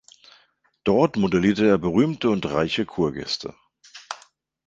Dort 0.83 1.15
modellierte 1.15 1.67
er 1.67 1.77
berühmte 1.77 2.31
und 2.31 2.47
reiche 2.47 2.87
Kurgäste. 2.87 3.53